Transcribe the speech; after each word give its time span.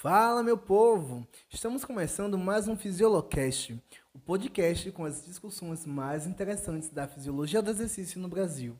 Fala, 0.00 0.42
meu 0.42 0.56
povo! 0.56 1.28
Estamos 1.50 1.84
começando 1.84 2.38
mais 2.38 2.66
um 2.66 2.74
Fisiolocast, 2.74 3.78
o 4.14 4.18
podcast 4.18 4.90
com 4.92 5.04
as 5.04 5.26
discussões 5.26 5.84
mais 5.84 6.26
interessantes 6.26 6.88
da 6.88 7.06
fisiologia 7.06 7.60
do 7.60 7.68
exercício 7.68 8.18
no 8.18 8.26
Brasil. 8.26 8.74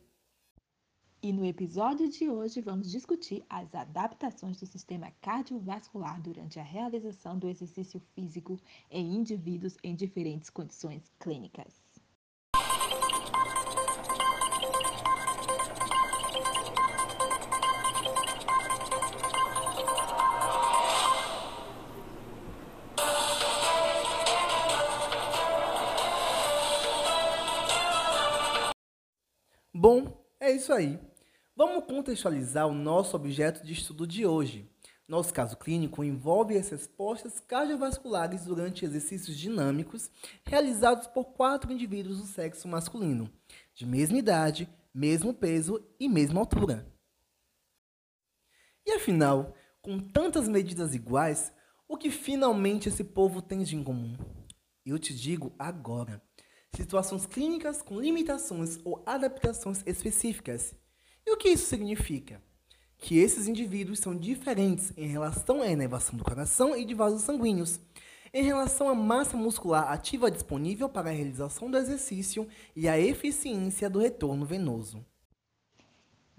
E 1.22 1.30
no 1.30 1.44
episódio 1.44 2.08
de 2.08 2.30
hoje 2.30 2.62
vamos 2.62 2.90
discutir 2.90 3.44
as 3.50 3.74
adaptações 3.74 4.58
do 4.60 4.64
sistema 4.64 5.12
cardiovascular 5.20 6.22
durante 6.22 6.58
a 6.58 6.62
realização 6.62 7.38
do 7.38 7.50
exercício 7.50 8.00
físico 8.14 8.58
em 8.90 9.14
indivíduos 9.14 9.76
em 9.84 9.94
diferentes 9.94 10.48
condições 10.48 11.02
clínicas. 11.18 11.89
Bom, 29.82 30.22
é 30.38 30.52
isso 30.52 30.74
aí. 30.74 31.00
Vamos 31.56 31.86
contextualizar 31.86 32.68
o 32.68 32.74
nosso 32.74 33.16
objeto 33.16 33.64
de 33.64 33.72
estudo 33.72 34.06
de 34.06 34.26
hoje. 34.26 34.70
Nosso 35.08 35.32
caso 35.32 35.56
clínico 35.56 36.04
envolve 36.04 36.54
as 36.58 36.68
respostas 36.68 37.40
cardiovasculares 37.40 38.44
durante 38.44 38.84
exercícios 38.84 39.38
dinâmicos 39.38 40.10
realizados 40.44 41.06
por 41.06 41.32
quatro 41.32 41.72
indivíduos 41.72 42.18
do 42.18 42.26
sexo 42.26 42.68
masculino, 42.68 43.32
de 43.74 43.86
mesma 43.86 44.18
idade, 44.18 44.68
mesmo 44.92 45.32
peso 45.32 45.82
e 45.98 46.10
mesma 46.10 46.40
altura. 46.40 46.86
E 48.84 48.92
afinal, 48.92 49.54
com 49.80 49.98
tantas 49.98 50.46
medidas 50.46 50.94
iguais, 50.94 51.54
o 51.88 51.96
que 51.96 52.10
finalmente 52.10 52.90
esse 52.90 53.02
povo 53.02 53.40
tem 53.40 53.62
de 53.62 53.76
em 53.76 53.82
comum? 53.82 54.15
Eu 54.84 54.98
te 54.98 55.15
digo 55.15 55.54
agora 55.59 56.22
situações 56.74 57.26
clínicas 57.26 57.82
com 57.82 58.01
limitações 58.01 58.79
ou 58.85 59.02
adaptações 59.07 59.82
específicas. 59.87 60.74
E 61.27 61.32
o 61.32 61.37
que 61.37 61.49
isso 61.49 61.66
significa? 61.66 62.43
Que 62.99 63.18
esses 63.18 63.49
indivíduos 63.49 63.99
são 63.99 64.17
diferentes 64.17 64.93
em 64.97 65.07
relação 65.07 65.62
à 65.62 65.69
inervação 65.69 66.17
do 66.17 66.25
coração 66.25 66.77
e 66.77 66.85
de 66.85 66.95
vasos 66.95 67.23
sanguíneos, 67.23 67.81
em 68.33 68.45
relação 68.45 68.89
à 68.89 68.95
massa 68.95 69.37
muscular 69.37 69.91
ativa 69.91 70.31
disponível 70.31 70.89
para 70.89 71.11
a 71.11 71.12
realização 71.12 71.71
do 71.71 71.77
exercício 71.77 72.47
e 72.77 72.89
a 72.89 72.99
eficiência 72.99 73.91
do 73.91 73.99
retorno 73.99 74.47
venoso. 74.47 75.05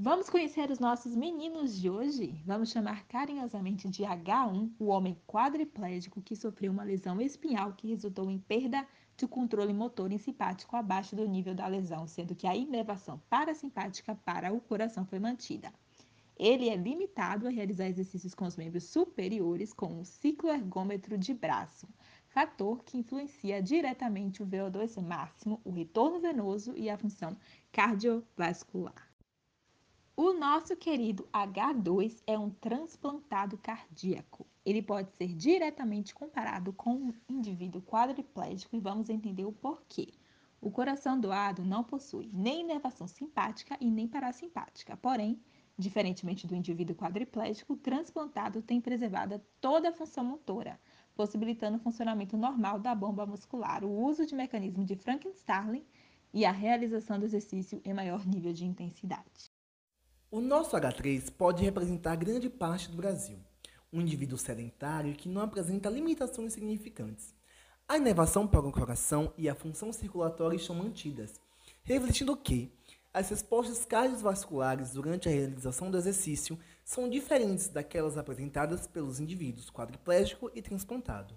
Vamos 0.04 0.32
conhecer 0.32 0.72
os 0.72 0.80
nossos 0.80 1.16
meninos 1.16 1.80
de 1.80 1.88
hoje? 1.88 2.42
Vamos 2.44 2.72
chamar 2.72 3.06
carinhosamente 3.06 3.88
de 3.88 4.02
H1 4.02 4.72
o 4.80 4.86
homem 4.86 5.16
quadriplégico 5.28 6.23
que 6.23 6.36
sofreu 6.36 6.72
uma 6.72 6.84
lesão 6.84 7.22
espinhal 7.22 7.73
que 7.73 7.90
resultou 7.90 8.28
em 8.32 8.40
perda 8.40 8.84
de 9.22 9.27
controle 9.27 9.72
motor 9.72 10.11
simpático 10.17 10.75
abaixo 10.75 11.16
do 11.16 11.27
nível 11.27 11.53
da 11.53 11.67
lesão, 11.67 12.08
sendo 12.08 12.36
que 12.36 12.47
a 12.47 12.55
inervação 12.55 13.22
parasimpática 13.30 14.16
para 14.16 14.52
o 14.52 14.59
coração 14.59 15.05
foi 15.05 15.19
mantida. 15.19 15.72
Ele 16.36 16.69
é 16.69 16.75
limitado 16.75 17.45
a 17.45 17.52
realizar 17.52 17.88
exercícios 17.88 18.33
com 18.33 18.45
os 18.45 18.58
membros 18.58 18.86
superiores 18.86 19.73
com 19.73 19.99
o 19.99 20.05
cicloergômetro 20.05 21.19
de 21.19 21.36
braço, 21.36 21.88
fator 22.30 22.83
que 22.83 22.97
influencia 22.97 23.61
diretamente 23.61 24.42
o 24.42 24.47
VO2 24.47 24.99
máximo, 25.03 25.61
o 25.64 25.69
retorno 25.69 26.19
venoso 26.19 26.73
e 26.75 26.89
a 26.89 26.97
função 26.97 27.38
cardiovascular. 27.72 29.11
O 30.16 30.34
nosso 30.34 30.76
querido 30.76 31.28
H2 31.31 32.22
é 32.28 32.38
um 32.38 32.50
transplantado 32.50 33.58
cardíaco. 33.58 34.45
Ele 34.66 34.81
pode 34.81 35.09
ser 35.14 35.30
diretamente 35.30 36.14
comparado 36.14 36.73
com 36.73 36.94
um 36.94 37.14
indivíduo 37.30 37.81
quadriplégico 37.81 38.76
e 38.76 38.80
vamos 38.80 39.09
entender 39.09 39.45
o 39.45 39.54
porquê. 39.54 40.14
O 40.59 40.70
coração 40.70 41.17
doado 41.17 41.64
não 41.64 41.82
possui 41.82 42.30
nem 42.33 42.60
inervação 42.60 43.08
simpática 43.08 43.77
e 43.80 43.89
nem 43.89 44.05
parasimpática. 44.05 44.98
Porém, 44.98 45.42
diferentemente 45.77 46.45
do 46.45 46.55
indivíduo 46.55 46.95
quadriplégico, 46.95 47.73
o 47.73 47.78
transplantado 47.78 48.61
tem 48.61 48.82
preservada 48.82 49.42
toda 49.61 49.89
a 49.89 49.93
função 49.93 50.26
motora, 50.26 50.78
possibilitando 51.16 51.78
o 51.78 51.82
funcionamento 51.82 52.36
normal 52.36 52.80
da 52.80 52.93
bomba 52.93 53.26
muscular, 53.26 53.83
o 53.86 54.05
uso 54.05 54.26
de 54.26 54.36
mecanismo 54.36 54.83
de 54.83 54.98
Frankenstein 54.98 55.86
e 56.33 56.45
a 56.45 56.52
realização 56.52 57.17
do 57.17 57.26
exercício 57.26 57.82
em 57.86 57.93
maior 57.93 58.28
nível 58.28 58.52
de 58.52 58.66
intensidade. 58.66 59.52
O 60.33 60.39
nosso 60.39 60.77
H3 60.77 61.30
pode 61.30 61.61
representar 61.61 62.15
grande 62.15 62.49
parte 62.49 62.89
do 62.89 62.95
Brasil, 62.95 63.37
um 63.92 63.99
indivíduo 63.99 64.37
sedentário 64.37 65.14
que 65.14 65.27
não 65.27 65.42
apresenta 65.42 65.89
limitações 65.89 66.53
significantes. 66.53 67.36
A 67.86 67.97
inervação 67.97 68.47
para 68.47 68.65
o 68.65 68.71
coração 68.71 69.33
e 69.37 69.49
a 69.49 69.55
função 69.55 69.92
circulatória 69.92 70.55
estão 70.55 70.73
mantidas, 70.73 71.33
refletindo 71.83 72.37
que 72.37 72.71
as 73.14 73.30
respostas 73.30 73.83
cardiovasculares 73.83 74.93
durante 74.93 75.27
a 75.27 75.31
realização 75.33 75.92
do 75.92 75.97
exercício 75.97 76.58
são 76.81 77.09
diferentes 77.09 77.67
daquelas 77.67 78.17
apresentadas 78.17 78.87
pelos 78.87 79.19
indivíduos 79.19 79.69
quadriplégico 79.69 80.49
e 80.55 80.61
transplantado. 80.61 81.36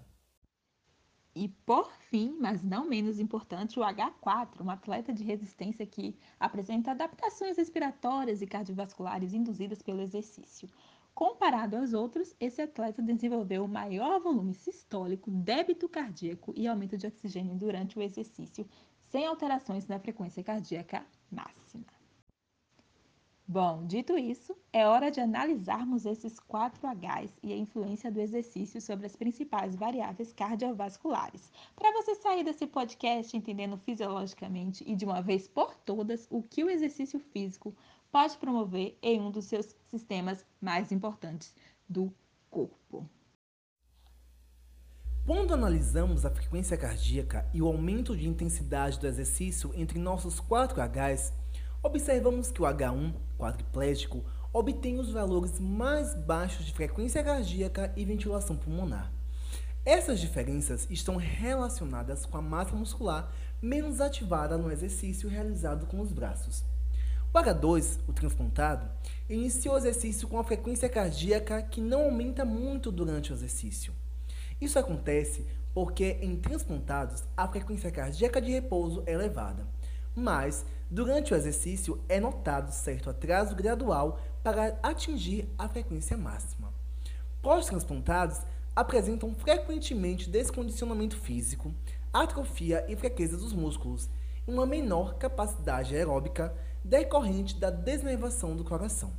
E 1.35 1.49
por 1.49 1.91
fim, 1.91 2.37
mas 2.39 2.63
não 2.63 2.87
menos 2.87 3.19
importante, 3.19 3.77
o 3.77 3.83
H4, 3.83 4.61
um 4.61 4.69
atleta 4.69 5.11
de 5.11 5.21
resistência 5.21 5.85
que 5.85 6.15
apresenta 6.39 6.91
adaptações 6.91 7.57
respiratórias 7.57 8.41
e 8.41 8.47
cardiovasculares 8.47 9.33
induzidas 9.33 9.81
pelo 9.81 10.01
exercício. 10.01 10.69
Comparado 11.13 11.75
aos 11.75 11.93
outros, 11.93 12.33
esse 12.39 12.61
atleta 12.61 13.01
desenvolveu 13.01 13.67
maior 13.67 14.21
volume 14.21 14.53
sistólico, 14.53 15.29
débito 15.29 15.89
cardíaco 15.89 16.53
e 16.55 16.67
aumento 16.67 16.97
de 16.97 17.05
oxigênio 17.05 17.55
durante 17.55 17.99
o 17.99 18.01
exercício, 18.01 18.65
sem 18.97 19.25
alterações 19.25 19.87
na 19.87 19.99
frequência 19.99 20.41
cardíaca 20.41 21.05
máxima. 21.29 21.85
Bom, 23.47 23.85
dito 23.85 24.17
isso, 24.17 24.57
é 24.73 24.87
hora 24.87 25.11
de 25.11 25.19
analisarmos 25.21 26.03
esses 26.03 26.39
4 26.39 26.81
Hs 26.87 27.31
e 27.43 27.53
a 27.53 27.55
influência 27.55 28.11
do 28.11 28.19
exercício 28.19 28.81
sobre 28.81 29.05
as 29.05 29.15
principais 29.15 29.75
variáveis 29.75 30.33
cardiovasculares, 30.33 31.51
para 31.75 31.91
você 31.91 32.15
sair 32.15 32.43
desse 32.43 32.65
podcast 32.65 33.37
entendendo 33.37 33.77
fisiologicamente 33.77 34.83
e 34.87 34.95
de 34.95 35.05
uma 35.05 35.21
vez 35.21 35.47
por 35.47 35.75
todas 35.75 36.27
o 36.31 36.41
que 36.41 36.63
o 36.63 36.69
exercício 36.71 37.19
físico 37.19 37.75
pode 38.11 38.35
promover 38.39 38.97
em 38.99 39.21
um 39.21 39.29
dos 39.29 39.45
seus 39.45 39.75
sistemas 39.91 40.43
mais 40.59 40.91
importantes 40.91 41.53
do 41.87 42.11
corpo. 42.49 43.07
Quando 45.23 45.53
analisamos 45.53 46.25
a 46.25 46.31
frequência 46.31 46.75
cardíaca 46.75 47.47
e 47.53 47.61
o 47.61 47.67
aumento 47.67 48.17
de 48.17 48.27
intensidade 48.27 48.99
do 48.99 49.05
exercício 49.05 49.71
entre 49.75 49.99
nossos 49.99 50.39
4 50.39 50.81
Hs, 50.81 51.31
observamos 51.85 52.49
que 52.49 52.61
o 52.61 52.65
H1 52.65 53.13
quadriplégico 53.37 54.25
obtém 54.51 54.99
os 54.99 55.11
valores 55.11 55.59
mais 55.59 56.15
baixos 56.15 56.65
de 56.65 56.73
frequência 56.73 57.23
cardíaca 57.23 57.93
e 57.95 58.03
ventilação 58.03 58.57
pulmonar. 58.57 59.11
Essas 59.85 60.19
diferenças 60.19 60.87
estão 60.89 61.15
relacionadas 61.15 62.25
com 62.25 62.37
a 62.37 62.41
massa 62.41 62.75
muscular 62.75 63.31
menos 63.61 64.01
ativada 64.01 64.57
no 64.57 64.71
exercício 64.71 65.29
realizado 65.29 65.85
com 65.85 65.99
os 66.01 66.11
braços. 66.11 66.65
O 67.31 67.37
H2, 67.37 67.99
o 68.07 68.13
transplantado, 68.13 68.89
iniciou 69.29 69.75
o 69.75 69.77
exercício 69.77 70.27
com 70.27 70.39
a 70.39 70.43
frequência 70.43 70.89
cardíaca 70.89 71.61
que 71.61 71.81
não 71.81 72.05
aumenta 72.05 72.43
muito 72.43 72.91
durante 72.91 73.31
o 73.31 73.35
exercício. 73.35 73.93
Isso 74.59 74.79
acontece 74.79 75.45
porque 75.71 76.17
em 76.21 76.35
transplantados 76.37 77.25
a 77.35 77.47
frequência 77.47 77.91
cardíaca 77.91 78.41
de 78.41 78.49
repouso 78.49 79.03
é 79.05 79.11
elevada, 79.11 79.67
mas 80.15 80.65
Durante 80.89 81.33
o 81.33 81.35
exercício 81.35 81.99
é 82.07 82.19
notado 82.19 82.71
certo 82.71 83.09
atraso 83.09 83.55
gradual 83.55 84.19
para 84.43 84.77
atingir 84.83 85.49
a 85.57 85.67
frequência 85.67 86.15
máxima. 86.15 86.71
Pós-transplantados 87.41 88.39
apresentam 88.75 89.33
frequentemente 89.33 90.29
descondicionamento 90.29 91.17
físico, 91.17 91.73
atrofia 92.13 92.85
e 92.87 92.95
fraqueza 92.95 93.35
dos 93.35 93.51
músculos, 93.51 94.09
e 94.47 94.51
uma 94.51 94.65
menor 94.65 95.15
capacidade 95.15 95.95
aeróbica 95.95 96.55
decorrente 96.83 97.59
da 97.59 97.71
desnervação 97.71 98.55
do 98.55 98.63
coração. 98.63 99.11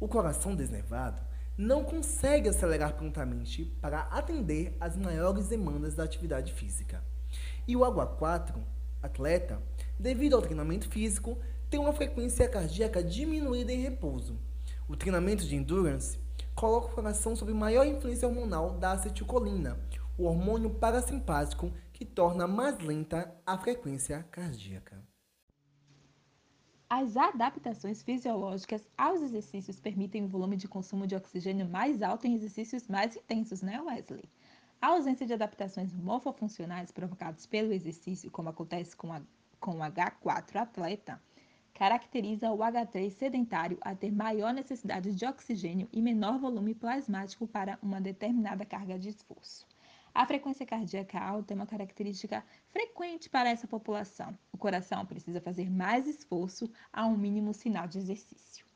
O 0.00 0.08
coração 0.08 0.56
desnervado 0.56 1.22
não 1.56 1.84
consegue 1.84 2.48
acelerar 2.48 2.94
prontamente 2.94 3.64
para 3.80 4.00
atender 4.10 4.76
às 4.80 4.96
maiores 4.96 5.46
demandas 5.46 5.94
da 5.94 6.02
atividade 6.02 6.52
física. 6.52 7.02
E 7.68 7.76
o 7.76 7.84
água 7.84 8.06
4, 8.06 8.60
atleta, 9.02 9.60
devido 9.98 10.36
ao 10.36 10.42
treinamento 10.42 10.88
físico, 10.88 11.38
tem 11.68 11.78
uma 11.78 11.92
frequência 11.92 12.48
cardíaca 12.48 13.02
diminuída 13.02 13.72
em 13.72 13.80
repouso. 13.80 14.38
O 14.88 14.96
treinamento 14.96 15.44
de 15.44 15.54
endurance 15.54 16.18
coloca 16.54 16.88
o 16.88 16.94
coração 16.94 17.36
sob 17.36 17.52
maior 17.52 17.86
influência 17.86 18.26
hormonal 18.26 18.78
da 18.78 18.92
acetilcolina, 18.92 19.78
o 20.16 20.24
hormônio 20.24 20.70
parasimpático 20.70 21.72
que 21.92 22.04
torna 22.04 22.46
mais 22.46 22.78
lenta 22.78 23.34
a 23.46 23.58
frequência 23.58 24.26
cardíaca. 24.30 25.02
As 26.90 27.18
adaptações 27.18 28.02
fisiológicas 28.02 28.88
aos 28.96 29.20
exercícios 29.20 29.78
permitem 29.78 30.24
um 30.24 30.28
volume 30.28 30.56
de 30.56 30.66
consumo 30.66 31.06
de 31.06 31.14
oxigênio 31.14 31.68
mais 31.68 32.00
alto 32.00 32.26
em 32.26 32.34
exercícios 32.34 32.88
mais 32.88 33.14
intensos, 33.14 33.60
né, 33.60 33.78
Wesley? 33.80 34.24
A 34.80 34.88
ausência 34.88 35.26
de 35.26 35.34
adaptações 35.34 35.92
morfofuncionais 35.92 36.90
provocadas 36.90 37.44
pelo 37.44 37.74
exercício, 37.74 38.30
como 38.30 38.48
acontece 38.48 38.96
com, 38.96 39.12
a, 39.12 39.20
com 39.60 39.72
o 39.72 39.80
H4 39.80 40.56
atleta, 40.56 41.20
caracteriza 41.74 42.50
o 42.50 42.58
H3 42.58 43.10
sedentário 43.10 43.78
a 43.80 43.94
ter 43.94 44.10
maior 44.10 44.52
necessidade 44.52 45.14
de 45.14 45.24
oxigênio 45.24 45.88
e 45.92 46.02
menor 46.02 46.38
volume 46.38 46.74
plasmático 46.74 47.46
para 47.46 47.78
uma 47.82 48.00
determinada 48.00 48.64
carga 48.64 48.98
de 48.98 49.08
esforço. 49.08 49.66
A 50.14 50.26
frequência 50.26 50.66
cardíaca 50.66 51.20
alta 51.20 51.52
é 51.52 51.56
uma 51.56 51.66
característica 51.66 52.44
frequente 52.70 53.30
para 53.30 53.50
essa 53.50 53.68
população. 53.68 54.36
O 54.52 54.58
coração 54.58 55.06
precisa 55.06 55.40
fazer 55.40 55.70
mais 55.70 56.08
esforço 56.08 56.68
a 56.92 57.06
um 57.06 57.16
mínimo 57.16 57.54
sinal 57.54 57.86
de 57.86 57.98
exercício. 57.98 58.67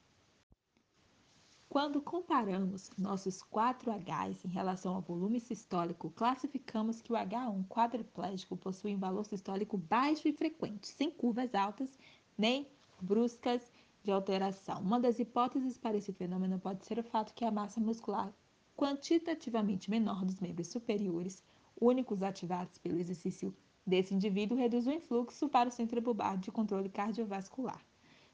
Quando 1.73 2.03
comparamos 2.03 2.91
nossos 2.99 3.43
4 3.45 3.91
Hs 3.93 4.45
em 4.45 4.49
relação 4.49 4.95
ao 4.95 5.01
volume 5.01 5.41
sistólico, 5.41 6.11
classificamos 6.11 7.01
que 7.01 7.11
o 7.11 7.17
H1 7.17 7.67
quadriplégico 7.67 8.59
possui 8.59 8.95
um 8.95 8.99
valor 8.99 9.25
sistólico 9.25 9.79
baixo 9.79 10.29
e 10.29 10.35
frequente, 10.35 10.89
sem 10.89 11.11
curvas 11.11 11.55
altas 11.55 11.89
nem 12.37 12.69
bruscas 13.01 13.73
de 14.05 14.13
alteração. 14.13 14.83
Uma 14.83 15.01
das 15.01 15.19
hipóteses 15.19 15.79
para 15.79 15.97
esse 15.97 16.13
fenômeno 16.13 16.59
pode 16.59 16.85
ser 16.85 16.99
o 16.99 17.03
fato 17.03 17.33
que 17.33 17.43
a 17.43 17.51
massa 17.51 17.81
muscular 17.81 18.31
quantitativamente 18.77 19.91
menor 19.91 20.27
dos 20.27 20.41
membros 20.41 20.69
superiores, 20.69 21.43
únicos 21.81 22.23
ativados 22.23 22.77
pelo 22.77 23.01
exercício 23.01 23.57
desse 23.87 24.15
indivíduo, 24.15 24.59
reduz 24.59 24.87
o 24.87 24.93
influxo 24.93 25.49
para 25.49 25.71
o 25.71 25.73
centro 25.73 26.03
bulbar 26.03 26.37
de 26.37 26.53
controle 26.53 26.91
cardiovascular. 26.91 27.83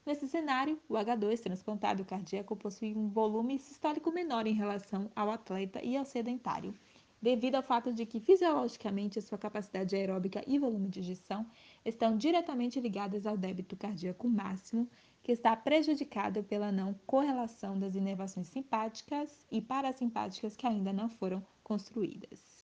Nesse 0.09 0.27
cenário, 0.27 0.79
o 0.89 0.95
H2 0.95 1.39
transplantado 1.39 2.03
cardíaco 2.03 2.55
possui 2.55 2.95
um 2.95 3.09
volume 3.09 3.59
sistólico 3.59 4.11
menor 4.11 4.47
em 4.47 4.55
relação 4.55 5.07
ao 5.15 5.29
atleta 5.29 5.85
e 5.85 5.95
ao 5.95 6.03
sedentário, 6.03 6.73
devido 7.21 7.53
ao 7.53 7.61
fato 7.61 7.93
de 7.93 8.07
que 8.07 8.19
fisiologicamente 8.19 9.21
sua 9.21 9.37
capacidade 9.37 9.95
aeróbica 9.95 10.43
e 10.47 10.57
volume 10.57 10.89
de 10.89 11.01
ejeção 11.01 11.45
estão 11.85 12.17
diretamente 12.17 12.79
ligadas 12.79 13.27
ao 13.27 13.37
débito 13.37 13.77
cardíaco 13.77 14.27
máximo, 14.27 14.89
que 15.21 15.31
está 15.31 15.55
prejudicado 15.55 16.43
pela 16.43 16.71
não 16.71 16.95
correlação 17.05 17.77
das 17.77 17.93
inervações 17.93 18.47
simpáticas 18.47 19.45
e 19.51 19.61
parasimpáticas 19.61 20.55
que 20.55 20.65
ainda 20.65 20.91
não 20.91 21.07
foram 21.07 21.45
construídas. 21.63 22.65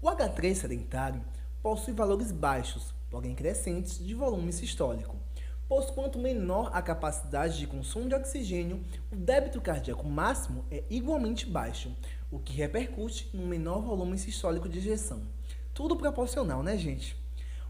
O 0.00 0.06
H3 0.06 0.54
sedentário 0.54 1.22
possui 1.62 1.92
valores 1.92 2.32
baixos, 2.32 2.94
porém 3.10 3.34
crescentes, 3.34 3.98
de 3.98 4.14
volume 4.14 4.54
sistólico 4.54 5.20
pois 5.70 5.88
quanto 5.88 6.18
menor 6.18 6.68
a 6.72 6.82
capacidade 6.82 7.56
de 7.56 7.64
consumo 7.64 8.08
de 8.08 8.14
oxigênio, 8.16 8.82
o 9.08 9.14
débito 9.14 9.60
cardíaco 9.60 10.04
máximo 10.04 10.64
é 10.68 10.82
igualmente 10.90 11.46
baixo, 11.46 11.96
o 12.28 12.40
que 12.40 12.52
repercute 12.52 13.30
no 13.32 13.46
menor 13.46 13.80
volume 13.80 14.18
sistólico 14.18 14.68
de 14.68 14.80
ejeção. 14.80 15.22
Tudo 15.72 15.94
proporcional, 15.94 16.60
né, 16.60 16.76
gente? 16.76 17.16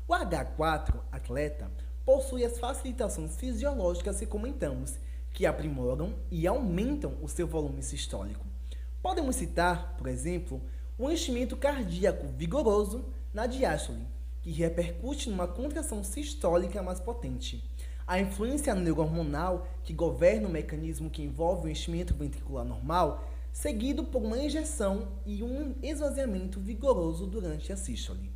O 0.09 0.15
H4 0.15 0.95
atleta 1.13 1.71
possui 2.03 2.43
as 2.43 2.59
facilitações 2.59 3.37
fisiológicas 3.37 4.19
que 4.19 4.25
comentamos, 4.25 4.99
que 5.31 5.45
aprimoram 5.45 6.15
e 6.31 6.47
aumentam 6.47 7.19
o 7.21 7.29
seu 7.29 7.47
volume 7.47 7.83
sistólico. 7.83 8.47
Podemos 9.03 9.37
citar, 9.37 9.97
por 9.99 10.09
exemplo, 10.09 10.63
o 10.99 11.11
enchimento 11.11 11.55
cardíaco 11.55 12.29
vigoroso 12.29 13.05
na 13.35 13.47
diástole, 13.47 14.07
que 14.41 14.53
repercute 14.53 15.29
numa 15.29 15.47
contração 15.47 16.03
sistólica 16.03 16.83
mais 16.83 16.99
potente 16.99 17.63
a 18.11 18.19
influência 18.19 18.75
neurohormonal 18.75 19.69
que 19.85 19.93
governa 19.93 20.49
o 20.49 20.51
mecanismo 20.51 21.09
que 21.09 21.23
envolve 21.23 21.69
o 21.69 21.71
enchimento 21.71 22.13
ventricular 22.13 22.65
normal, 22.65 23.25
seguido 23.53 24.03
por 24.03 24.21
uma 24.21 24.37
injeção 24.37 25.17
e 25.25 25.45
um 25.45 25.77
esvaziamento 25.81 26.59
vigoroso 26.59 27.25
durante 27.25 27.73
a 27.73 27.77
sístole. 27.77 28.33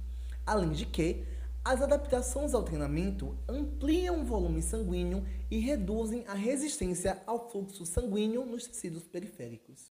Além 0.47 0.71
de 0.71 0.87
que, 0.87 1.25
as 1.65 1.83
adaptações 1.83 2.55
ao 2.55 2.63
treinamento 2.63 3.37
ampliam 3.49 4.21
o 4.21 4.25
volume 4.25 4.63
sanguíneo 4.63 5.27
e 5.51 5.59
reduzem 5.59 6.25
a 6.29 6.35
resistência 6.35 7.21
ao 7.27 7.51
fluxo 7.51 7.85
sanguíneo 7.85 8.47
nos 8.47 8.69
tecidos 8.69 9.03
periféricos. 9.03 9.91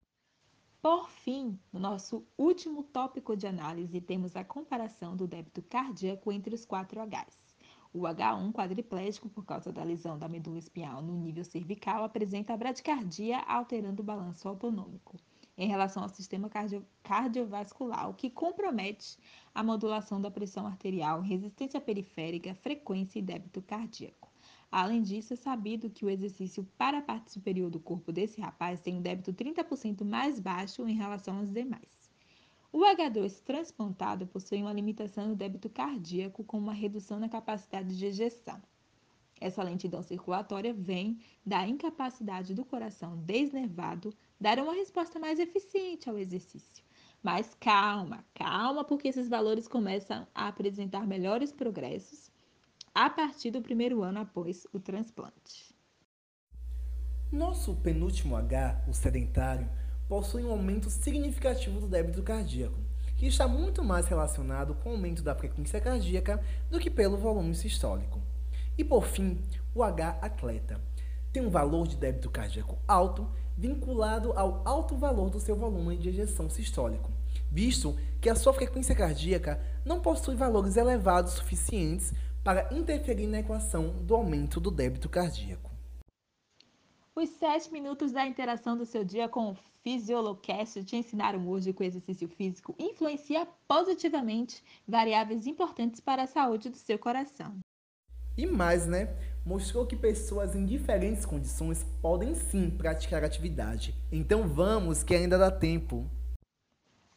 Por 0.81 1.11
fim, 1.11 1.59
no 1.73 1.81
nosso 1.81 2.25
último 2.39 2.85
tópico 2.85 3.37
de 3.37 3.49
análise, 3.49 4.01
temos 4.01 4.37
a 4.37 4.45
comparação 4.45 5.17
do 5.17 5.27
débito 5.27 5.61
cardíaco 5.61 6.31
entre 6.31 6.55
os 6.55 6.65
4 6.65 7.01
Hs. 7.01 7.52
O 7.95 8.01
H1 8.01 8.53
quadriplégico, 8.53 9.29
por 9.29 9.45
causa 9.45 9.71
da 9.71 9.85
lesão 9.85 10.19
da 10.19 10.27
medula 10.27 10.59
espinhal 10.59 11.03
no 11.03 11.15
nível 11.15 11.45
cervical, 11.45 12.05
apresenta 12.05 12.57
bradicardia 12.57 13.39
alterando 13.41 14.01
o 14.01 14.05
balanço 14.05 14.49
autonômico 14.49 15.17
em 15.59 15.69
relação 15.69 16.03
ao 16.03 16.09
sistema 16.09 16.49
cardio 16.49 16.85
cardiovascular, 17.03 18.09
o 18.09 18.15
que 18.15 18.31
compromete 18.31 19.19
a 19.55 19.63
modulação 19.63 20.21
da 20.21 20.31
pressão 20.31 20.67
arterial, 20.67 21.21
resistência 21.21 21.81
periférica, 21.81 22.55
frequência 22.55 23.19
e 23.19 23.23
débito 23.23 23.61
cardíaco. 23.61 24.33
Além 24.71 25.03
disso, 25.03 25.35
é 25.35 25.37
sabido 25.37 25.91
que 25.91 26.07
o 26.07 26.09
exercício 26.09 26.67
para 26.79 26.99
a 26.99 27.03
parte 27.03 27.31
superior 27.31 27.69
do 27.69 27.79
corpo 27.79 28.11
desse 28.11 28.41
rapaz 28.41 28.81
tem 28.81 28.97
um 28.97 29.03
débito 29.03 29.35
30% 29.35 30.03
mais 30.03 30.41
baixo 30.41 30.89
em 30.89 30.95
relação 30.95 31.41
aos 31.41 31.53
demais. 31.53 32.02
O 32.73 32.81
H2 32.81 33.43
transplantado 33.43 34.27
possui 34.27 34.63
uma 34.63 34.73
limitação 34.73 35.29
no 35.29 35.37
débito 35.37 35.69
cardíaco 35.69 36.43
com 36.43 36.57
uma 36.57 36.73
redução 36.73 37.21
na 37.21 37.29
capacidade 37.29 37.97
de 37.99 38.07
ejeção. 38.07 38.59
Essa 39.39 39.63
lentidão 39.63 40.03
circulatória 40.03 40.73
vem 40.73 41.19
da 41.45 41.67
incapacidade 41.67 42.55
do 42.55 42.65
coração 42.65 43.19
desnervado 43.19 44.15
dar 44.41 44.59
uma 44.59 44.73
resposta 44.73 45.19
mais 45.19 45.39
eficiente 45.39 46.09
ao 46.09 46.17
exercício. 46.17 46.83
Mas 47.23 47.55
calma, 47.61 48.25
calma, 48.35 48.85
porque 48.85 49.09
esses 49.09 49.29
valores 49.29 49.69
começam 49.69 50.27
a 50.35 50.49
apresentar 50.49 51.07
melhores 51.07 51.53
progressos 51.53 52.31
a 52.95 53.11
partir 53.11 53.51
do 53.51 53.61
primeiro 53.61 54.03
ano 54.03 54.21
após 54.21 54.67
o 54.73 54.81
transplante. 54.81 55.75
Nosso 57.31 57.75
penúltimo 57.77 58.37
H, 58.37 58.85
o 58.89 58.95
sedentário, 58.95 59.69
possui 60.13 60.45
um 60.45 60.51
aumento 60.51 60.91
significativo 60.91 61.81
do 61.81 61.89
débito 61.89 62.23
cardíaco, 62.23 62.79
que 63.17 63.27
está 63.27 63.49
muito 63.49 63.83
mais 63.83 64.07
relacionado 64.07 64.75
com 64.75 64.91
o 64.91 64.93
aumento 64.93 65.23
da 65.23 65.35
frequência 65.35 65.81
cardíaca 65.81 66.39
do 66.71 66.79
que 66.79 66.91
pelo 66.91 67.17
volume 67.17 67.55
sistólico. 67.55 68.21
E 68.77 68.85
por 68.85 69.07
fim, 69.07 69.41
o 69.75 69.83
H 69.83 70.19
atleta 70.21 70.79
tem 71.33 71.43
um 71.43 71.49
valor 71.49 71.89
de 71.89 71.97
débito 71.97 72.29
cardíaco 72.29 72.77
alto 72.87 73.27
vinculado 73.57 74.35
ao 74.35 74.61
alto 74.69 74.99
valor 74.99 75.31
do 75.31 75.41
seu 75.41 75.57
volume 75.57 75.97
de 75.97 76.11
ejeção 76.11 76.51
sistólico, 76.51 77.11
visto 77.51 77.97
que 78.21 78.29
a 78.29 78.35
sua 78.35 78.53
frequência 78.53 78.95
cardíaca 78.95 79.65
não 79.83 80.03
possui 80.03 80.37
valores 80.37 80.77
elevados 80.77 81.33
suficientes 81.33 82.13
para 82.45 82.69
interferir 82.71 83.29
na 83.29 83.39
equação 83.39 83.89
do 84.05 84.15
aumento 84.15 84.61
do 84.61 84.71
débito 84.71 85.09
cardíaco. 85.09 85.73
Os 87.17 87.31
sete 87.31 87.73
minutos 87.73 88.13
da 88.13 88.27
interação 88.27 88.77
do 88.77 88.85
seu 88.85 89.05
dia 89.05 89.27
com 89.27 89.53
o 89.53 89.57
Fisiolocast 89.83 90.85
te 90.85 90.97
ensinaram 90.97 91.49
hoje 91.49 91.73
que 91.73 91.83
o 91.83 91.85
exercício 91.85 92.29
físico 92.29 92.75
influencia 92.79 93.47
positivamente 93.67 94.63
variáveis 94.87 95.47
importantes 95.47 96.01
para 96.01 96.23
a 96.23 96.27
saúde 96.27 96.71
do 96.71 96.77
seu 96.77 96.99
coração. 96.99 97.59
E 98.39 98.47
mais, 98.47 98.87
né? 98.87 99.09
Mostrou 99.45 99.85
que 99.85 99.97
pessoas 99.97 100.55
em 100.55 100.65
diferentes 100.65 101.27
condições 101.27 101.85
podem 102.01 102.33
sim 102.35 102.71
praticar 102.71 103.25
atividade. 103.25 103.95
Então 104.11 104.47
vamos, 104.47 105.03
que 105.03 105.15
ainda 105.15 105.37
dá 105.37 105.51
tempo. 105.51 106.09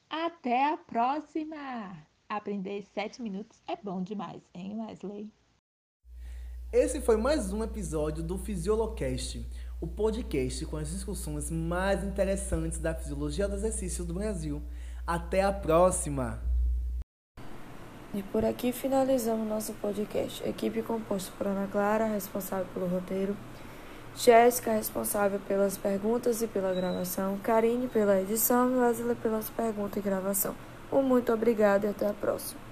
Até 0.10 0.74
a 0.74 0.78
próxima! 0.78 1.96
Aprender 2.28 2.84
sete 2.96 3.22
minutos 3.22 3.62
é 3.68 3.76
bom 3.76 4.02
demais, 4.02 4.42
hein, 4.56 4.80
Wesley? 4.80 5.32
Esse 6.74 7.00
foi 7.00 7.16
mais 7.16 7.54
um 7.54 7.64
episódio 7.64 8.22
do 8.24 8.38
Fisiolocast 8.38 9.46
o 9.80 9.88
podcast 9.88 10.66
com 10.66 10.78
as 10.78 10.90
discussões 10.90 11.52
mais 11.52 12.04
interessantes 12.04 12.80
da 12.80 12.94
fisiologia 12.94 13.48
do 13.48 13.56
exercício 13.56 14.06
do 14.06 14.14
Brasil. 14.14 14.62
Até 15.06 15.44
a 15.44 15.52
próxima! 15.52 16.42
E 18.14 18.24
por 18.24 18.46
aqui 18.46 18.72
finalizamos 18.72 19.48
nosso 19.48 19.74
podcast. 19.74 20.42
Equipe 20.48 20.82
composta 20.82 21.32
por 21.38 21.48
Ana 21.48 21.68
Clara, 21.68 22.06
responsável 22.06 22.66
pelo 22.74 22.88
roteiro, 22.88 23.36
Jéssica, 24.16 24.72
responsável 24.72 25.40
pelas 25.42 25.78
perguntas 25.78 26.42
e 26.42 26.48
pela 26.48 26.74
gravação, 26.74 27.38
Karine 27.44 27.90
pela 27.90 28.22
edição 28.22 28.72
e 28.72 28.78
Wesley 28.78 29.16
pelas 29.16 29.50
perguntas 29.50 29.98
e 29.98 30.00
gravação. 30.00 30.56
Um 30.92 31.02
muito 31.02 31.34
obrigado 31.34 31.84
e 31.84 31.88
até 31.88 32.08
a 32.08 32.14
próxima. 32.14 32.65